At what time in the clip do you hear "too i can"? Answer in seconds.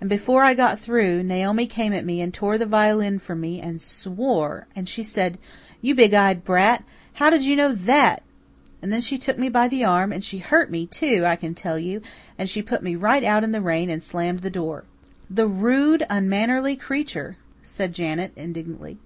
10.86-11.56